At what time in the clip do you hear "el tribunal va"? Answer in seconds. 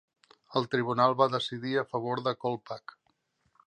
0.59-1.29